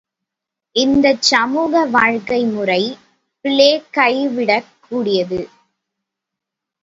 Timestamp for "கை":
3.91-4.13